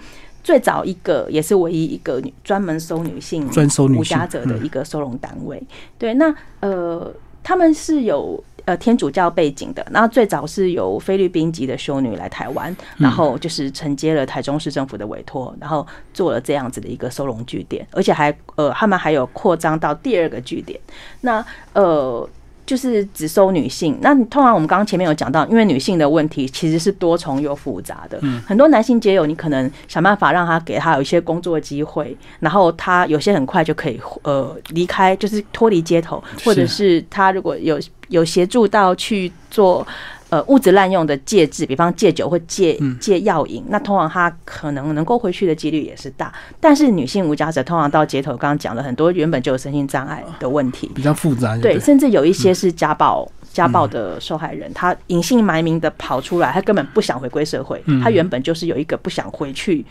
[0.45, 5.63] 最早一个，也是唯一一个专门收女性专收无家者的一个收容单位。
[5.97, 7.11] 对，那呃。
[7.43, 20.79] 他们是有呃天主教背景的，然后最早是由菲律宾籍的修女来台湾，然后就是承接了台中市政府的委托，然后做了这样子的一个收容据点，而且还呃他们还有扩张到第二个据点，
[21.21, 22.29] 那呃。
[22.65, 28.19] 就是只收女性，那你通常我们刚刚前面有讲到，因为女性的问题其实是多重又复杂的。
[28.23, 39.87] 嗯，很多男性街友，你可能想办法让他给他有一些工作机会，然后他有些很快就可以呃离开，就是脱离街头，或者是他如果有有协助到去做。
[40.33, 46.33] 呃，物质滥用的戒治，比方戒酒或戒戒药瘾，那通常他可能能够回去的几率也是大。
[46.59, 51.55] 但是女性无家者通常到街头，刚刚讲了很多原本就有身心障碍的问题，比较复杂。
[51.59, 59.85] 对，甚至有一些是家暴家暴的受害人，他隐姓埋名的跑出来，他根本不想回归社会，他原本就是有一个不想回去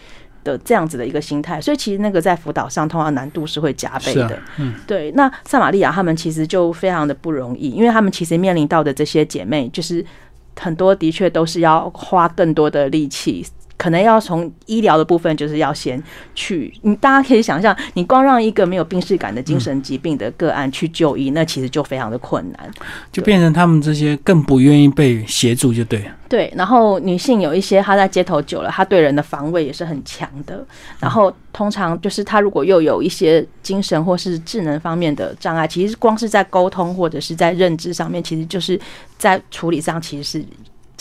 [0.44, 4.40] 的这样子的一个心态，所以其实那个在辅导上通常难度是会加倍的。
[4.58, 5.12] 嗯，对。
[5.12, 10.04] 那萨玛利亚他们其实就非常的不容易，因为他们其实面临到的这些姐妹就是。
[10.60, 13.46] 很多的确都是要花更多的力气。
[13.82, 16.00] 可能要从医疗的部分，就是要先
[16.36, 16.72] 去。
[16.84, 22.72] 你大家可以想象，你光让一个没有病逝感的精神疾病的个案去就医，那其实就非常的困难，
[23.12, 26.06] 就变成他们这些更不愿意被协助，就对。
[26.30, 30.64] 对，然后女性有一些她在街头久了，她对人的防卫也是很强的。
[31.00, 38.80] 然后通常就是她如果又有一些精神或是智能方面的障碍，其实光是在沟通或者是在认知上面，其实就是
[39.18, 40.46] 在处理上其实是。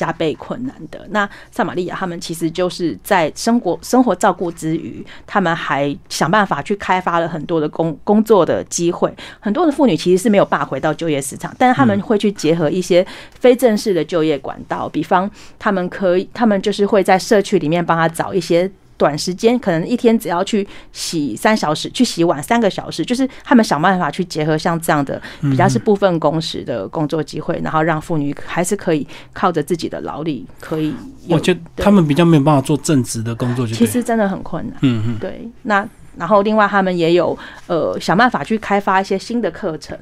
[0.00, 9.14] 加倍困难的那萨玛利亚，他们其实就是在生活生活照顾之余，他们还想办法去开发了很多的工工作的机会。
[9.40, 13.06] 很多的妇女其实是没有办法回到就业市场，但是他们会去结合一些
[13.38, 18.70] 非正式的就业管道，比方他们可以，他们就是会在社区里面帮他找一些。
[19.00, 30.94] 短时间可能一天只要去洗三小时，去洗碗三个小时，就是他们想办法去结合像这样的比较是部分工时的工作机会，然后让妇女还是可以靠着自己的劳力可以。
[31.30, 34.76] 我觉得他们比较没有办法做正职的工作，其实真的很困难。
[34.82, 35.48] 嗯嗯，对。
[35.62, 39.96] 那然后另外他们也有呃想办法去开发一些新的课程，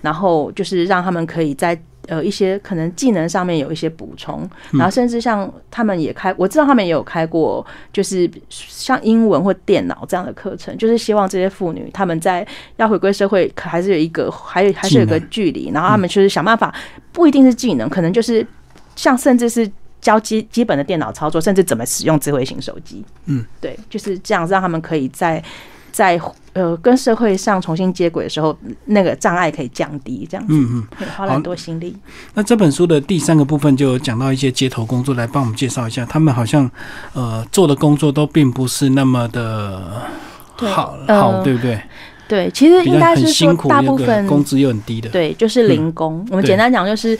[0.00, 1.80] 然后就是让他们可以在。
[2.10, 4.40] 呃，一些可能技能上面有一些补充，
[4.72, 12.44] 然后甚至像他们也开，我知道他们也有开过，就是像英文或电脑这样的课程，就是希望这些妇女他们在
[12.78, 16.74] 要回归社会，可还是有一个，还有还是有个距离，然后他们就是想办法，
[17.12, 18.44] 不一定是技能，可能就是
[18.96, 19.70] 像甚至是
[20.00, 25.40] 教基基本的电脑操作，甚至怎么使用智慧型手机，嗯，对，就是这样，让他们可以在。
[25.92, 26.20] 在
[26.52, 31.96] 呃跟社会上重新接轨的时候，那个障碍可以降低，这样子，嗯嗯，花了很多心力。
[32.34, 36.70] 那这本书的第三个部分就讲到一些街头工作，来帮我们介绍一下，他们好像
[37.12, 40.02] 呃做的工作都并不是那么的
[40.56, 41.80] 好好，对不对？
[42.28, 46.24] 对，其实应该是说大部分工资又很低的，对，就是零工。
[46.30, 47.18] 我们简单讲就是，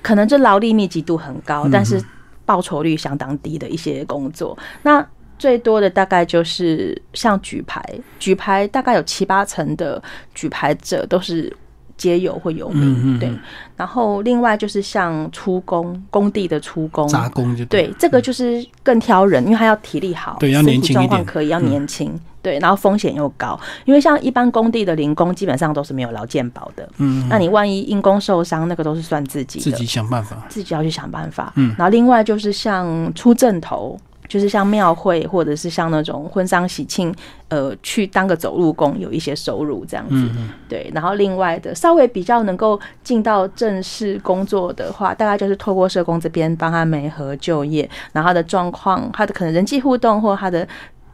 [0.00, 2.02] 可能这劳力密集度很高，但是
[2.46, 4.56] 报酬率相当低的一些工作。
[4.82, 5.06] 那
[5.38, 7.82] 最多的大概就是像举牌，
[8.18, 10.02] 举牌大概有七八成的
[10.34, 11.54] 举牌者都是
[11.96, 13.30] 皆有或有名，对。
[13.76, 31.74] 然后另外就是像出工工地的出工杂工就对，这个就是更挑人，因为他要体力好，对，要年轻状况可以要年轻，对，然后风险又高，因为像一般工地的零工基本上都是没有劳健保的，嗯，那你万一因工受伤，那个都是算自己自己想办法，自己要去想办法，嗯。
[31.76, 33.98] 然后另外就是像出正头。
[34.28, 37.14] 就是像庙会或者是像那种婚丧喜庆，
[37.48, 40.14] 呃，去当个走路工有一些收入这样子。
[40.14, 50.66] 嗯对，然后另外的稍微比较能够进到正式工作的话，大概就是透过社工这边帮他媒合就业，然后他的状况，他的可能人际互动或他的。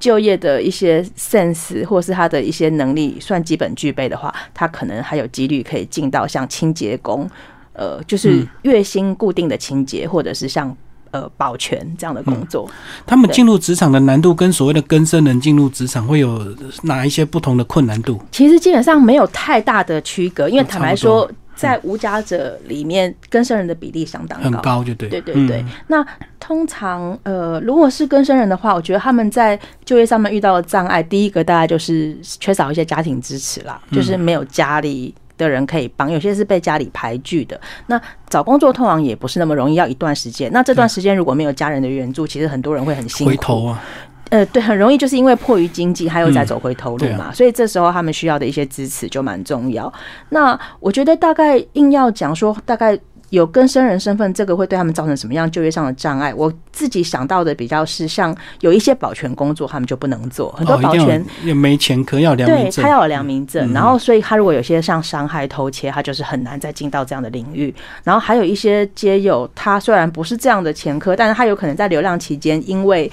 [0.02, 7.24] 就业的一些 sense，或是他的一些能力算基本具备的话，他可能还有几率可以进到像清洁工，
[7.72, 10.76] 呃，就是月薪固定的清洁，或者是像
[11.12, 12.68] 呃保全这样的工作。
[13.06, 16.44] 他们进入职场的难度跟所谓的更生人进入职场会有
[16.82, 18.20] 哪一些不同的困难度？
[18.32, 25.08] 其实基本上没有太大的区隔，因为哦坦白说，在无家者里面，更生人的比例相当很高，就对。
[25.08, 26.06] 对对对，嗯那
[26.40, 35.14] 通常呃，如果是更生人的话，我觉得他们在就业上面遇到的障碍，第一个大概就是缺少一些家庭支持啦，嗯就是没有家里。
[35.36, 37.60] 的人可以帮，有些是被家里排拒的。
[37.86, 40.50] 那找工作通常也不是那么容易，要一段时间。
[40.52, 43.30] 那这段时间如果没有家人的援助，其实很多人会很辛苦。
[43.30, 43.82] 回头啊，
[44.30, 49.92] 呃，对，很容易就是因为迫于经济，还有再嗯走回头路对嘛，所以这时候他们需要的一些支持就蛮重要。
[50.30, 52.98] 那我觉得大概硬要讲说，大概
[53.32, 56.34] 有更生人身份，这个会对他们造成什么样就业上的障碍？
[56.34, 61.18] 我自己想到的比较是，像有一些保全工作，他们就不能做，很多保全。
[61.18, 62.90] 要也没前科要良民证对他。
[62.90, 67.74] 要有良民证，嗯然后所以他如果有些像伤害、偷窃，他就是很难再进到这样的领域。
[68.04, 73.10] 然后还有一些街友，他虽然不是这样的前科，但是他有可能在流浪期间，因为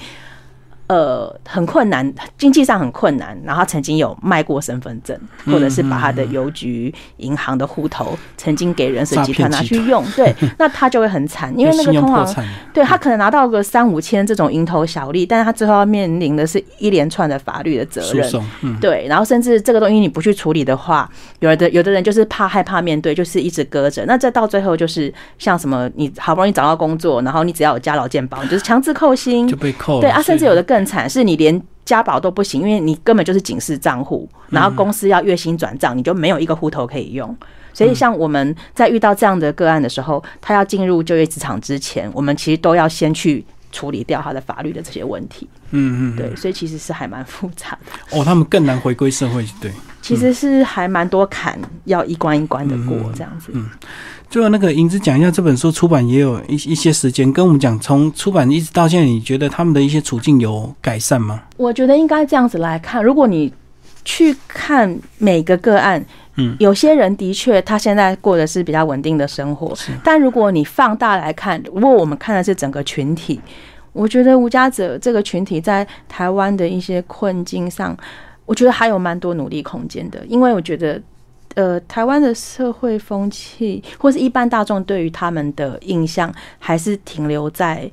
[0.90, 18.28] 呃很困难，经济上很困难，然后他曾经有卖过身份证，或者是把他的邮局、银行的户头曾经给人蛇集团拿去用，对，那他就会很惨， 因为那个通常，对他可能拿到个三五千这种蝇头小利，但是他最后要面临的是一连串的法律的责任。
[18.80, 24.04] 对，然后甚至这个东西你不去处理的话，有的有的人就是怕害怕面对，就是一直搁着。
[24.06, 29.56] 那这到最后就是像什么，你好不容易找到工作，然后你只要有加劳健保，你就是强制扣薪就。
[29.56, 30.00] 被扣。
[30.00, 37.36] 对啊，甚至有的的更惨，是你连家保都不行，因为你根本就是警示账户，然后公司要月薪转账，你就没有一个户头可以用。
[37.74, 45.48] 所以，像我们在遇到这样的个案的时候，他要进入就业职场之前，我们其实都要先去处理掉他的法律的这些问题。
[45.70, 48.18] 嗯嗯，对，所以其实是还蛮复杂的。
[48.18, 49.70] 哦，他们更难回归社会，对。
[50.10, 53.52] 其实是还蛮多坎要一关一关的过嗯这样子。
[53.54, 53.68] 嗯
[54.28, 61.42] 最后那个银子讲一下，这本书出版也有一一些时间，跟我们讲从出版一直到现在，你觉得他们的一些处境有改善吗？
[61.56, 63.52] 我觉得应该这样子来看，如果你
[64.04, 66.04] 去看每个个案，
[66.36, 73.40] 嗯，有些人的确他现在过的是比较稳定的生活，但如果你放大来看，如果我们看的是整个群体，
[73.92, 77.96] 我觉得无家者这个群体在台湾的一些困境上，
[78.50, 81.00] 我觉得还有蛮多努力空间的，因为我觉得。
[81.56, 87.90] 呃，台湾的社会风气，或是一般大众对于他们的印象，还是停留在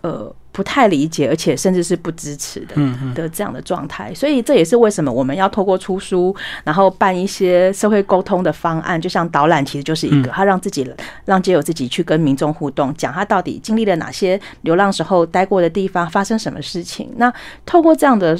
[0.00, 2.74] 呃不太理解，而且甚至是不支持的。
[3.14, 10.84] 的这样的状态，所以这也是为什么我们要透过出书，然后办一些社会沟通的方案，就像导览，其实就是一个，他让自己
[11.24, 17.08] 让街友自己去跟民众互动，讲他到底经历了哪些流浪时候待过的地方，发生什么事情。
[17.18, 17.32] 那
[17.64, 18.36] 透过这样的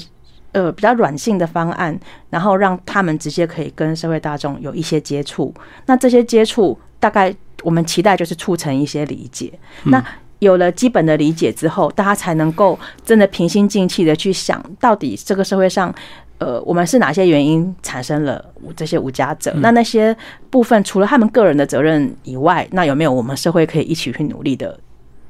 [0.56, 1.94] 呃比较软性的方案，
[2.30, 5.52] 然后让他们直接可以跟社会大众有一些接触，
[5.84, 9.52] 那这些接触大概我们期待就是促成一些理解。
[9.84, 10.02] 那
[10.38, 15.94] 有了基本的理解之后，大家才能够真的平心静气的去想，到底这个社会上，
[16.38, 18.42] 呃，我们是哪些原因产生了
[18.74, 19.52] 这些无家者？
[19.58, 20.16] 那那些
[20.48, 24.78] 部分除了他们个人的责任以外，那有没有我们社会可以一起去努力的？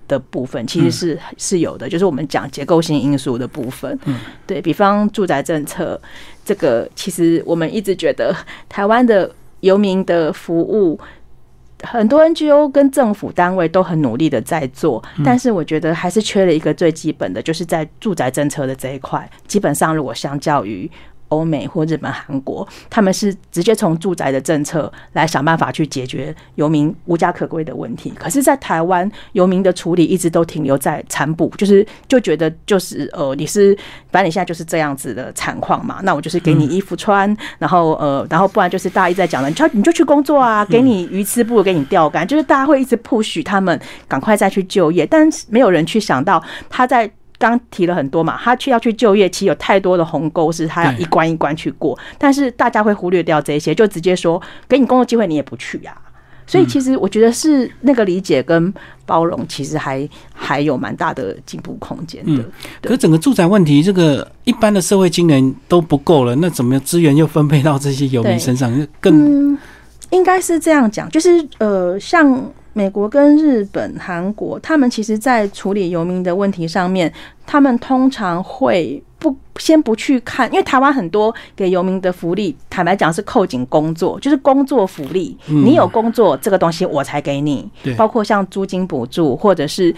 [0.08, 6.00] 的部分其实是是有的，就是我们讲结构性因素的部分，嗯，对比方住宅政策，
[6.44, 8.34] 这个其实我们一直觉得
[8.68, 10.98] 台湾的游民的服务。
[11.82, 19.30] 很多 NGO 跟政府单位都很努力的在做，但是我觉得还是缺了一个最基本的，就是在住宅政策的这一块。
[19.46, 20.90] 基本上，如果相较于
[21.28, 28.12] 欧美或日本、韩国，他们是直接从住宅的政策来想办法去解决游民无家可归的问题。
[28.18, 33.76] 可是，在台湾，游民的处理一直都停留在残补，就是就觉得就是呃，你是
[34.10, 47.10] 反正你现在就是这样子的惨况嘛，那我就是给你衣服穿，然后呃，然后不然就是大一直在讲的，你就你就去工作啊，给你鱼吃不如给你钓竿，就是大家会一直 push 他们赶快再去就业，但是没有人去想到他在。
[47.38, 55.96] 刚提了很多嘛，他去要去就业，其实有太多的鸿沟是他要一关一关去过，但是大家会忽略掉这些，就直接说给你工作机会你也不去呀、
[56.46, 58.72] 所以其实我觉得是那个理解跟
[59.04, 62.44] 包容，其实还还有蛮大的进步空间的。
[62.80, 68.70] 可是整个住宅问题，这个一般的社会金人都不够了，那怎么资源又分配到这些游民身上？
[69.00, 69.58] 更嗯，
[70.10, 77.10] 应该是这样讲，就是呃，像美国跟日本、韩国，他们其实在处理游民的问题上面，
[77.46, 87.94] 他们通常会不先不去看，因为台湾很多给游民的福利，坦白讲是扣紧工作，就是工作福利，你有工作这个东西我才给你，对。
[87.94, 89.94] 包括像租金补助或者是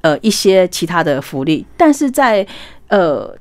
[0.00, 2.46] 呃一些其他的福利，但是在
[2.88, 3.36] 呃。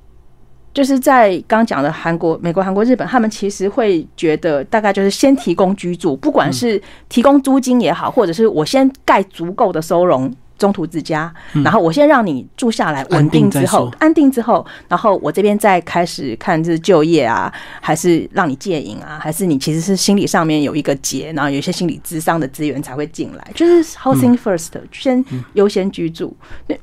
[0.74, 10.34] 就是在刚刚讲的韩国、美国、韩国、日本，他们其实会觉得大概就是先提供居住，不管是提供租金也好，或者是我先盖足够的收容。
[10.62, 11.34] 中途之家，
[11.64, 17.52] 然后我先让你住下来，稳定之后，安定之后，然后我这边再开始看是就业啊，
[17.82, 26.32] 还是让你戒瘾啊，还是你其实是心理上面有一个结，然后有一些心理智商的资源才会进来，就是 housing first，先优先居住。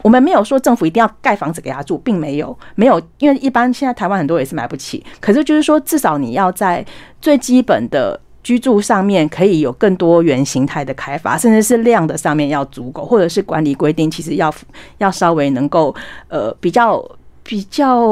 [0.03, 6.85] 我们没有说政府一定要盖房子给他住，并没有，没有，因为一般现在台湾很多也是买不起，可是就是说至少你要在
[7.21, 8.19] 最基本的。
[8.49, 14.51] 居住上面可以有更多元形态的开发，甚至是量的上面要足够，或者是管理规定其实要
[14.97, 15.95] 要稍微能够
[16.29, 16.99] 呃比较
[17.43, 18.09] 比较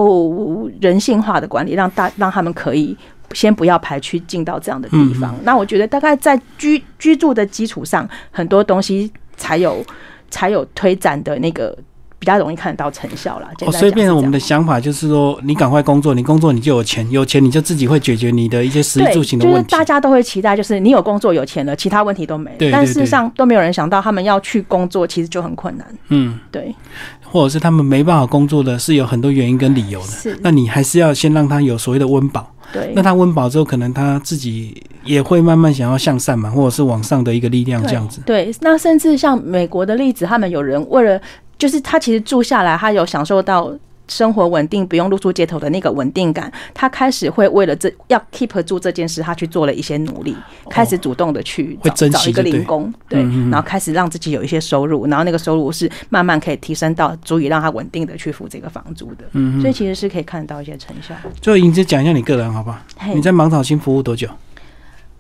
[0.79, 2.95] 人性化的管理，让大让他们可以
[3.33, 5.35] 先不要排区进到这样的地方。
[5.43, 9.83] 那我觉得大概在居居住的基础上，很多东西才有
[10.31, 11.75] 才有推展的那个。
[12.19, 13.49] 比较容易看得到成效啦。
[13.67, 19.63] 哦，所以变成我们的想法就是说，你赶快工作，你工作你就有钱，有钱你就自己会解决你的一些食衣住行的问题。
[19.63, 22.57] 就是大家都会期待，就是你有工作有钱了，其他问题都没了。
[22.73, 25.87] 但事实上都没有人想到，他们要去工作其实就很困难。
[26.09, 26.75] 嗯，对。
[27.23, 30.07] 或者是他们没办法工作的是有很多原因跟理由的。
[30.07, 30.39] 是。
[30.43, 32.51] 那你还是要先让他有所谓的温饱。
[32.73, 32.93] 对。
[32.95, 38.21] 那他温饱之后，可能他自己也会慢慢想要向善嘛，或者是往上的一个力量这样子。
[38.25, 38.51] 对。
[38.61, 41.21] 那甚至像美国的例子，他们有人为了。
[41.59, 43.73] 就是他其实住下来，他有享受到
[44.09, 46.53] 生活稳定，不用露宿街头的那个稳定感。
[46.73, 50.37] 他开始会为了这要 keep 住这件事，他去做了一些努力，
[50.71, 59.25] 开始主动的去找找一个零工，对，然后开始让自己有一些收入，然后那个收入是慢慢可以提升到足以让他稳定的去付这个房租的。
[59.33, 61.15] 嗯，所以其实是可以看到一些成效。
[61.41, 62.79] 最后，莹姐讲一下你个人好不好？
[63.13, 64.29] 你在芒草星服务多久？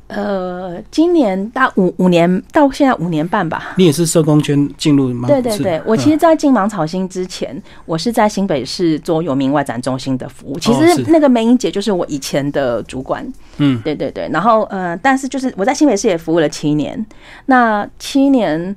[0.09, 3.75] 呃，今年大五五年到现在五年半吧。
[3.77, 5.27] 你也是社工圈进入吗？
[5.27, 10.59] 对对对，我其实，在进芒草星之前，我是在新北市做有名外展中心的服务。
[10.61, 13.27] 其实那个梅英姐就是我以前的主管。
[13.57, 14.29] 嗯，对对对。
[14.33, 17.05] 然后呃，但是就是我在新北市也服务了七年。
[17.47, 18.77] 那七年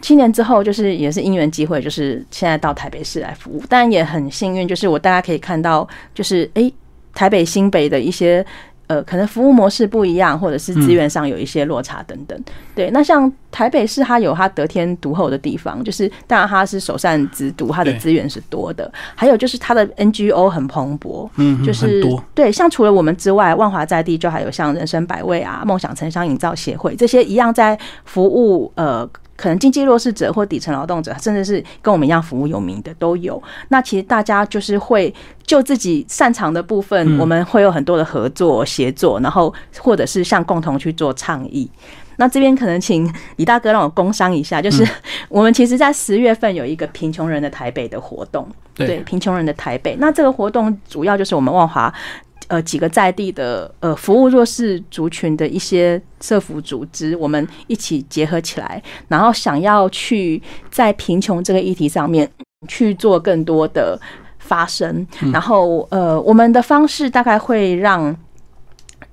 [0.00, 3.62] 七年之后，就是也是因缘机会，就是现在到台北市来服务。
[3.68, 6.72] 但也很幸运，就是我大家可以看到，就是哎，
[7.12, 8.42] 台北新北的一些。
[8.92, 12.38] 呃，可能服务模式不一样，或者是资源上有一些落差等等。
[12.74, 18.92] 对，那像台北市，它有它得天独厚的地方，就是当然它是首善之都，它的资源是多的。
[19.14, 29.08] 还有就是它的 NGO 很蓬勃，嗯，就是对，像除了我们之外，万华在地就还有像人生百味啊、梦想城乡营造协会这些一样在服务呃。
[29.36, 33.42] 可能经济弱势者或底层劳动者，甚至是跟我们一样服务有名的都有。
[33.68, 35.12] 那其实大家就是会
[35.44, 41.68] 就自己擅长的部分，我们会有很多的合作协作，然后或者是像共同去做倡议。
[42.16, 44.86] 那这边可能请李大哥让我工商一下，就是
[45.28, 49.96] 我们其实，在十月份有一个贫穷人的台北的活动，对贫穷人的台北。
[49.98, 51.92] 那这个活动主要就是我们万华。
[52.48, 62.30] 呃，几个在地的呃服务弱势族群的一些社服组织，我们一起结合起来，然后想要去在贫穷这个议题上面
[62.68, 63.98] 去做更多的
[64.38, 65.06] 发声。
[65.32, 68.14] 然后呃，我们的方式大概会让，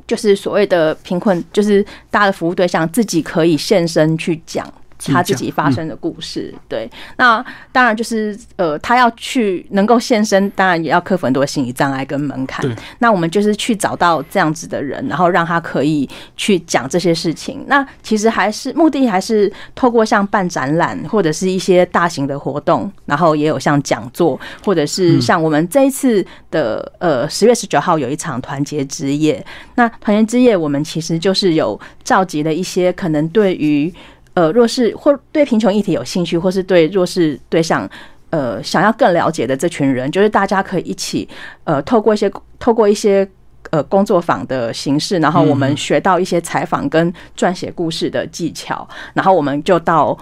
[0.08, 4.68] 就是所谓的贫困，就是大家的服务对象自己可以现身去讲。
[5.06, 12.70] 他自己发生的故事，对，那当然就是呃，他要去能够现身，当然也要克服很多心理障碍跟门槛。
[13.00, 17.64] 那我们就是去找到这样子的人，然后让他可以去讲这些事情。
[17.68, 29.44] 那其实还是目的还是透过像办展览或者是一些大型的活动，然后也有像讲座，或者是像我们这一次的呃十月十九号有一场团结之夜。
[29.76, 33.94] 那团结之夜，我们其实就是有召集了一些可能对于。
[34.40, 37.86] 呃，弱势或对贫穷议题有兴趣，或是对弱势对象，
[38.30, 41.28] 呃，想要更了解的这群人，就是大家可以一起，
[41.66, 43.30] 呃，透过一些透过一些
[43.72, 50.18] 呃工作坊的形式，然后我们学到一些采访跟撰写故事的技巧，然后我们就到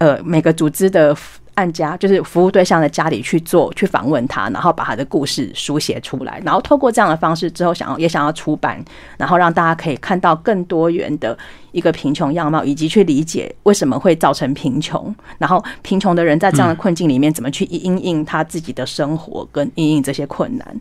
[0.00, 1.16] 呃每个组织的。
[1.56, 8.82] 按家就是服务对象的家里去做，去访问他，然后把他的故事书写出来，然后透过这样的方式之后，想要也想要出版，
[9.16, 11.36] 然后让大家可以看到更多元的
[11.72, 20.80] 一个贫穷样貌，以及去理解为什么会造成贫穷，然后贫穷的人在这样的困境里面怎么去应应他自己的生活跟应应这些困难。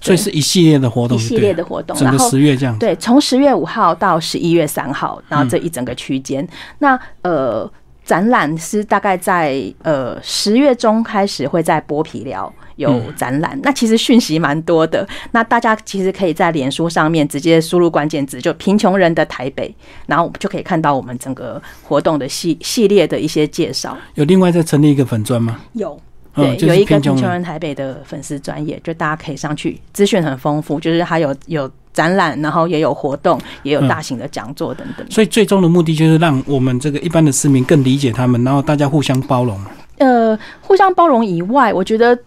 [0.00, 2.78] 所以是一系列的活动，一系列的活动，整个十月这样。
[2.78, 6.46] 对，从十月五号到十一月三号，然后这一整个区间，
[6.78, 7.68] 那呃。
[8.04, 15.06] 展览是大概在呃十月中开始会在剥皮寮有展览，那其实讯息蛮多的。
[15.32, 19.74] 那大家其实可以在脸书上面直接输入关键字，就“贫穷人的台北”，
[20.06, 23.96] 然后就可以看到我们整个活动的系系列的一些介绍。
[24.14, 25.60] 有另外再成立一个粉砖吗？
[25.72, 25.98] 有。
[26.34, 35.06] 对，有一个贫穷人台北的粉丝专业，就大家可以上去，资讯很丰富，就是还有有展览，然后也有活动，也有大型的讲座等等。
[35.10, 39.58] 所以最终的目的就是让我们这个一般的市民更理解他们，然后大家互相包容。
[39.98, 42.18] 呃，互相包容以外，我觉得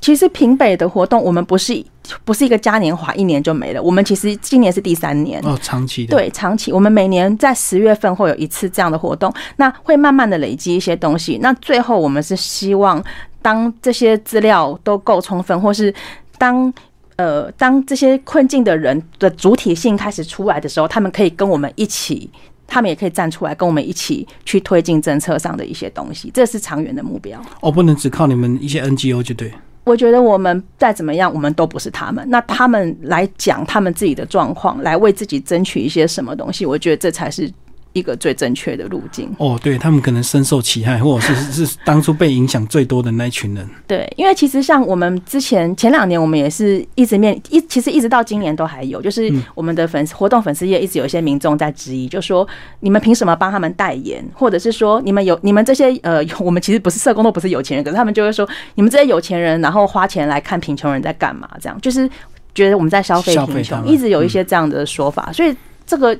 [0.00, 1.84] 其实平北的活动，我们不是。
[2.24, 3.82] 不是一个嘉年华，一年就没了。
[3.82, 6.72] 我们其实今年是第三年哦，长期的对长期。
[6.72, 11.38] 我们每年在十月份会有一次这样的活动，那会慢慢的累积一些东西。
[11.40, 13.02] 那最后我们是希望，
[13.40, 15.92] 当这些资料都够充分，或是
[16.36, 16.72] 当
[17.16, 22.30] 呃当这些困境的人的主体性开始出来的时候，他们可以跟我们一起，
[22.66, 26.30] 他们也可以站出来跟我们一起去推进政策上的一些东西。
[26.34, 27.40] 这是长远的目标。
[27.60, 29.52] 哦，不能只靠你们一些 NGO 就对。
[29.84, 32.24] 我觉得我们再怎么样，我们都不是他们。
[32.28, 37.50] 那他们来讲他们自己的状况，来为自己争取一些什么东西，我觉得这才是。
[37.94, 43.66] 一个最正确的路径哦，对他们可能深受其害，或者是 是当初被影响最多的那一群人。
[43.86, 52.46] 对，因为其实像我们之前前两年，我们也是一直面一，其实一直到今年都还有，就是我们的粉丝活动粉丝页一直有一些民众在质疑，就说
[52.80, 61.48] 你们凭什么帮他们代言，或者是说你们有你们这些呃， 我们其实不是社工，都不是有钱人，可是他们就会说你们这些有钱人，然后花钱来看贫穷人在干嘛？
[61.60, 62.10] 这样就是
[62.56, 65.54] 觉得我们在消费贫穷，一直有一些这样的说法，所以
[65.86, 66.18] 这个。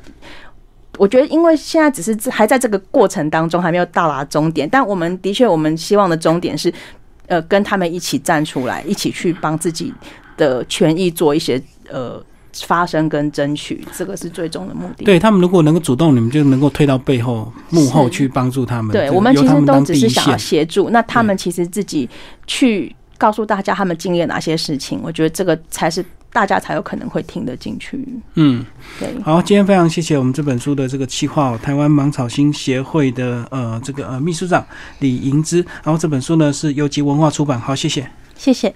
[0.98, 4.68] 我觉得，因为现在只是还在这个过程当中，还没有到达终点。
[4.70, 6.72] 但我们的确，我们希望的终点是，
[7.26, 9.92] 呃，跟他们一起站出来，一起去帮自己
[10.36, 12.22] 的权益做一些呃
[12.52, 15.04] 发声跟争取，这个是最终的目的。
[15.04, 18.92] 对他们，如果能够主动，你们就能够推到背后幕后去帮助他们。
[18.92, 22.08] 对我们其实都只是想要协助，那他们其实自己
[22.46, 26.04] 去告诉大家他们经历了哪些事情，我觉得这个才是。
[26.34, 27.96] 大家才有可能会听得进去。
[28.34, 28.66] 嗯，
[28.98, 29.08] 对。
[29.22, 34.66] 好，今天非常谢谢我们这本书的这个企划，台湾芒草心协会的呃这个呃秘书长
[34.98, 35.64] 李银之。
[35.84, 37.60] 然后这本书呢是由集文化出版。
[37.60, 38.74] 好，谢谢，谢谢。